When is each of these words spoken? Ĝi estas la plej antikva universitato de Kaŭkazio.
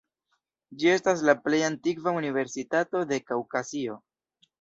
Ĝi 0.83 0.87
estas 0.93 1.19
la 1.29 1.35
plej 1.47 1.59
antikva 1.67 2.13
universitato 2.21 3.03
de 3.13 3.21
Kaŭkazio. 3.29 3.99